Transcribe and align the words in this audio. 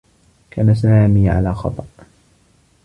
كان 0.51 0.75
سامي 0.75 1.29
على 1.29 1.53
خطأ. 1.55 1.85